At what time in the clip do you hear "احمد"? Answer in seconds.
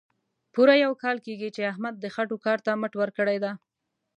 1.71-1.95